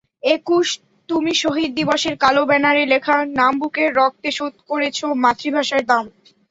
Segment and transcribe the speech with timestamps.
[0.31, 0.67] একুশ
[1.09, 6.05] তুমিশহীদ দিবসের কালো ব্যানারে লেখা নামবুকের রক্তে শোধ করেছ মাতৃভাষার দাম।